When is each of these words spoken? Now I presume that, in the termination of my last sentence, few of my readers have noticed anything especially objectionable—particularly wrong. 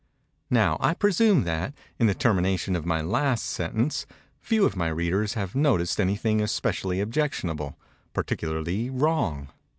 Now 0.49 0.77
I 0.79 0.95
presume 0.95 1.43
that, 1.43 1.75
in 1.99 2.07
the 2.07 2.15
termination 2.15 2.75
of 2.75 2.87
my 2.87 3.01
last 3.01 3.45
sentence, 3.45 4.07
few 4.39 4.65
of 4.65 4.75
my 4.75 4.87
readers 4.87 5.35
have 5.35 5.53
noticed 5.53 5.99
anything 5.99 6.41
especially 6.41 6.99
objectionable—particularly 6.99 8.89
wrong. 8.89 9.49